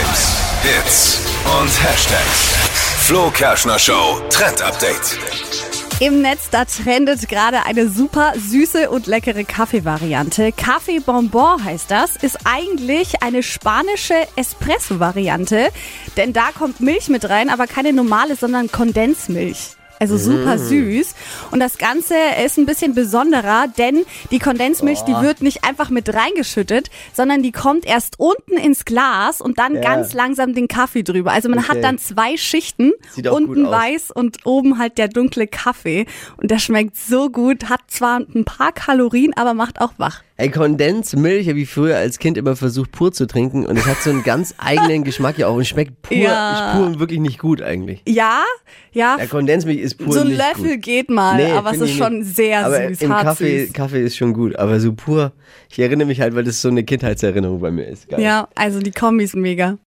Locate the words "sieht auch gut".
33.14-33.50